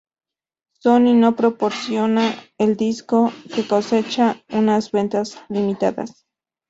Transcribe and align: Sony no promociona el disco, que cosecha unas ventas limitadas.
Sony 0.83 1.13
no 1.13 1.35
promociona 1.35 2.33
el 2.57 2.75
disco, 2.75 3.31
que 3.53 3.67
cosecha 3.67 4.41
unas 4.49 4.91
ventas 4.91 5.37
limitadas. 5.47 6.25